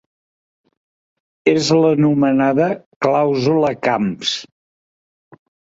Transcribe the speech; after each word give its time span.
És 1.53 1.69
l’anomenada 1.81 2.71
‘clàusula 3.07 3.75
Camps’. 3.89 4.37